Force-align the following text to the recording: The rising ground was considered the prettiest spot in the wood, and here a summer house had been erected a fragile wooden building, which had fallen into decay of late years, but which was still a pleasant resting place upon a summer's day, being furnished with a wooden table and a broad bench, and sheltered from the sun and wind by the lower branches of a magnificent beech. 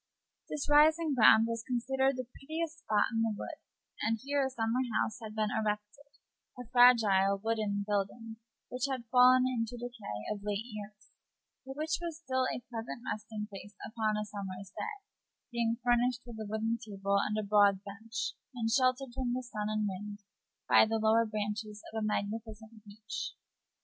The 0.49 0.57
rising 0.67 1.13
ground 1.13 1.45
was 1.47 1.61
considered 1.61 2.15
the 2.17 2.25
prettiest 2.33 2.79
spot 2.79 3.13
in 3.13 3.21
the 3.21 3.35
wood, 3.37 3.61
and 4.01 4.17
here 4.25 4.43
a 4.43 4.49
summer 4.49 4.81
house 4.97 5.19
had 5.21 5.35
been 5.35 5.51
erected 5.51 6.09
a 6.57 6.65
fragile 6.71 7.37
wooden 7.37 7.85
building, 7.87 8.37
which 8.71 8.87
had 8.89 9.05
fallen 9.11 9.45
into 9.45 9.77
decay 9.77 10.25
of 10.33 10.41
late 10.41 10.65
years, 10.65 11.11
but 11.67 11.77
which 11.77 11.99
was 12.01 12.17
still 12.17 12.47
a 12.51 12.65
pleasant 12.67 13.03
resting 13.13 13.45
place 13.47 13.75
upon 13.87 14.17
a 14.17 14.25
summer's 14.25 14.73
day, 14.75 15.05
being 15.51 15.77
furnished 15.83 16.23
with 16.25 16.39
a 16.39 16.49
wooden 16.49 16.79
table 16.83 17.19
and 17.23 17.37
a 17.37 17.45
broad 17.47 17.83
bench, 17.83 18.33
and 18.55 18.71
sheltered 18.71 19.13
from 19.13 19.33
the 19.33 19.43
sun 19.43 19.69
and 19.69 19.87
wind 19.87 20.23
by 20.67 20.83
the 20.83 20.97
lower 20.97 21.27
branches 21.27 21.83
of 21.93 22.03
a 22.03 22.07
magnificent 22.07 22.83
beech. 22.83 23.35